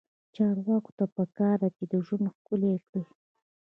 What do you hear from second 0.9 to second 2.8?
ته پکار ده چې، ژوند ښکلی